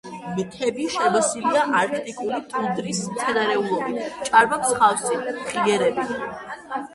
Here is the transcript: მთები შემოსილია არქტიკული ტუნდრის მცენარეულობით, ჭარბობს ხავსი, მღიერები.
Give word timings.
მთები 0.35 0.85
შემოსილია 0.93 1.65
არქტიკული 1.81 2.39
ტუნდრის 2.53 3.03
მცენარეულობით, 3.11 4.17
ჭარბობს 4.31 4.73
ხავსი, 4.81 5.21
მღიერები. 5.29 6.19